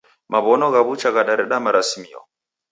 [0.31, 2.19] Maw'ono gha w'ucha ghadareda marasimio.